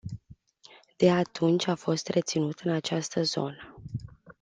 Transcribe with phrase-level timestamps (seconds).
[0.97, 3.81] De atunci a fost reținut în această zonă.